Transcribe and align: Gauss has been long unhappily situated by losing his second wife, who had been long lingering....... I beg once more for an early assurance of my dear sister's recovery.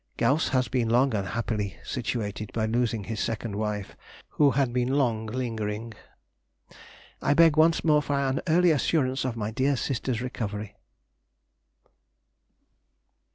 Gauss 0.17 0.47
has 0.49 0.67
been 0.67 0.89
long 0.89 1.13
unhappily 1.13 1.77
situated 1.83 2.51
by 2.53 2.65
losing 2.65 3.03
his 3.03 3.19
second 3.19 3.55
wife, 3.55 3.95
who 4.29 4.49
had 4.49 4.73
been 4.73 4.87
long 4.93 5.27
lingering....... 5.27 5.93
I 7.21 7.35
beg 7.35 7.55
once 7.55 7.83
more 7.83 8.01
for 8.01 8.15
an 8.17 8.41
early 8.47 8.71
assurance 8.71 9.25
of 9.25 9.37
my 9.37 9.51
dear 9.51 9.77
sister's 9.77 10.19
recovery. 10.19 10.75